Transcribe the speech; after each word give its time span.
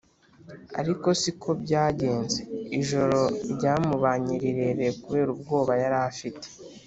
ariko 0.79 1.07
siko 1.21 1.49
byagenze 1.63 2.39
ijoro 2.79 3.19
ryamubanye 3.53 4.33
rirerire 4.43 4.89
kubera 5.03 5.29
ubwoba 5.35 5.71
yari 5.83 5.97
afite, 6.09 6.47